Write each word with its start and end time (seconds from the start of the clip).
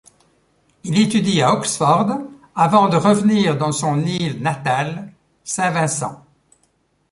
Il 0.83 0.97
étudie 0.97 1.43
à 1.43 1.53
Oxford 1.53 2.21
avant 2.55 2.89
de 2.89 2.97
revenir 2.97 3.55
dans 3.55 3.71
son 3.71 4.03
île 4.03 4.41
natale, 4.41 5.13
Saint-Vincent. 5.43 6.25